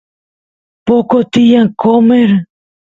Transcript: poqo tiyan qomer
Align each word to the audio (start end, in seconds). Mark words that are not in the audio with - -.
poqo 0.85 1.17
tiyan 1.31 1.67
qomer 1.81 2.31